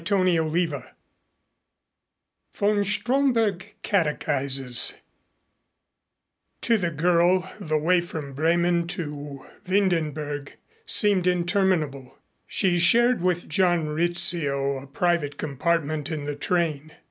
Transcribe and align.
CHAPTER 0.03 0.15
XIV 0.15 0.91
VON 2.55 2.83
STROMBERG 2.83 3.75
CATECHISES 3.83 4.95
To 6.63 6.77
the 6.79 6.89
girl 6.89 7.47
the 7.59 7.77
way 7.77 8.01
from 8.01 8.33
Bremen 8.33 8.87
to 8.87 9.45
Windenberg 9.67 10.53
seemed 10.87 11.27
interminable. 11.27 12.17
She 12.47 12.79
shared 12.79 13.21
with 13.21 13.47
John 13.47 13.89
Rizzio 13.89 14.79
a 14.81 14.87
private 14.87 15.37
compartment 15.37 16.09
in 16.09 16.25
the 16.25 16.35
train. 16.35 16.93